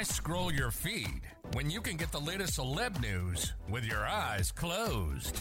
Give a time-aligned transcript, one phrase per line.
[0.00, 1.20] Why scroll your feed
[1.52, 5.38] when you can get the latest celeb news with your eyes closed?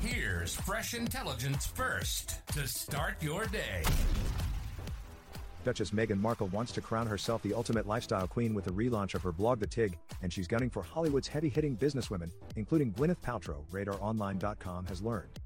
[0.00, 3.82] Here's fresh intelligence first to start your day.
[5.64, 9.22] Duchess Meghan Markle wants to crown herself the ultimate lifestyle queen with the relaunch of
[9.22, 14.86] her blog The Tig, and she's gunning for Hollywood's heavy-hitting businesswomen, including Gwyneth Paltrow, RadarOnline.com
[14.86, 15.40] has learned.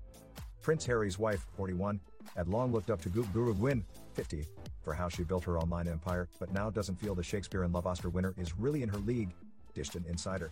[0.66, 2.01] Prince Harry's wife, 41,
[2.37, 3.84] had long looked up to Guru Gwyn,
[4.15, 4.45] 50,
[4.83, 7.86] for how she built her online empire, but now doesn't feel the Shakespeare in Love
[7.86, 9.33] Oscar winner is really in her league,
[9.75, 10.50] dished an insider.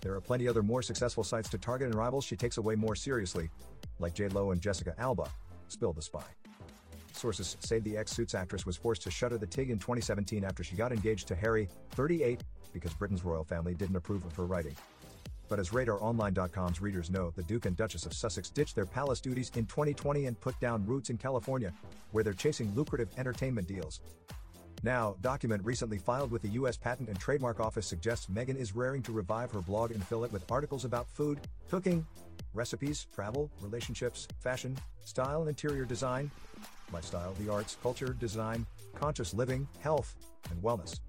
[0.00, 2.96] There are plenty other more successful sites to target and rivals she takes away more
[2.96, 3.50] seriously,
[3.98, 5.28] like J Lo and Jessica Alba.
[5.68, 6.24] Spill the spy.
[7.12, 10.76] Sources say the ex-Suits actress was forced to shutter the TIG in 2017 after she
[10.76, 14.74] got engaged to Harry, 38, because Britain's royal family didn't approve of her writing.
[15.48, 19.52] But as RadarOnline.com's readers know, the Duke and Duchess of Sussex ditched their palace duties
[19.54, 21.72] in 2020 and put down roots in California,
[22.12, 24.00] where they're chasing lucrative entertainment deals.
[24.82, 26.76] Now, document recently filed with the U.S.
[26.76, 30.32] Patent and Trademark Office suggests Meghan is raring to revive her blog and fill it
[30.32, 32.06] with articles about food, cooking,
[32.54, 36.30] recipes, travel, relationships, fashion, style interior design,
[36.92, 40.14] lifestyle, the arts, culture, design, conscious living, health,
[40.50, 41.00] and wellness.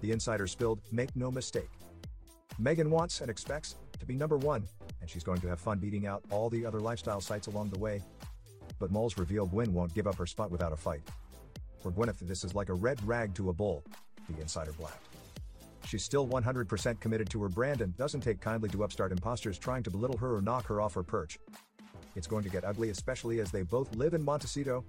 [0.00, 1.68] The insider spilled, make no mistake.
[2.58, 4.66] Meghan wants and expects to be number one,
[5.00, 7.78] and she's going to have fun beating out all the other lifestyle sites along the
[7.78, 8.02] way.
[8.78, 11.02] But moles reveal Gwyn won't give up her spot without a fight.
[11.80, 13.84] For Gwyneth, this is like a red rag to a bull,
[14.28, 15.08] the insider blabbed.
[15.86, 19.82] She's still 100% committed to her brand and doesn't take kindly to upstart imposters trying
[19.82, 21.38] to belittle her or knock her off her perch.
[22.16, 24.84] It's going to get ugly, especially as they both live in Montecito.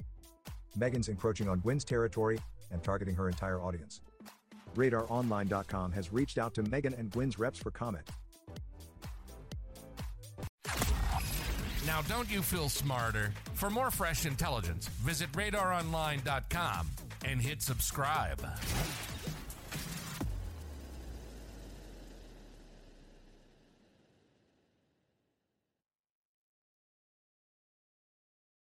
[0.78, 2.40] Meghan's encroaching on Gwyn's territory
[2.72, 4.02] and targeting her entire audience.
[4.76, 8.08] RadarOnline.com has reached out to Meghan and Gwyn's reps for comment.
[11.86, 13.34] Now, don't you feel smarter?
[13.54, 16.88] For more fresh intelligence, visit radaronline.com
[17.26, 18.42] and hit subscribe.